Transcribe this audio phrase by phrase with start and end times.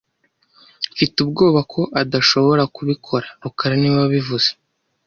[0.93, 4.49] Mfite ubwoba ko adashobora kubikora rukara niwe wabivuze